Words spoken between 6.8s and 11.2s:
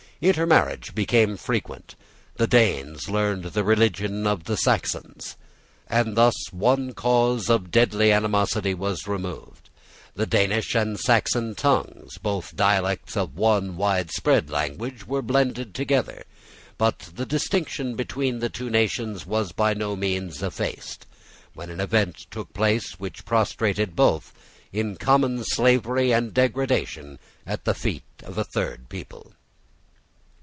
cause of deadly animosity was removed. The Danish and